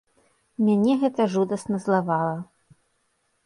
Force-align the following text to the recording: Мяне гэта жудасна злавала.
Мяне 0.67 0.93
гэта 1.03 1.27
жудасна 1.35 1.83
злавала. 1.87 2.35